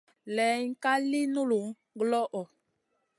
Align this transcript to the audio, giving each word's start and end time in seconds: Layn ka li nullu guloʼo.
Layn 0.35 0.67
ka 0.83 0.93
li 1.09 1.21
nullu 1.33 1.61
guloʼo. 1.97 2.41